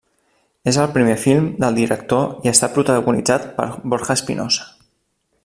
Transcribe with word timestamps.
És 0.69 0.77
el 0.83 0.87
primer 0.95 1.17
film 1.25 1.49
del 1.63 1.77
director 1.81 2.25
i 2.47 2.53
està 2.53 2.71
protagonitzada 2.79 3.53
per 3.61 3.69
Borja 3.95 4.19
Espinosa. 4.21 4.67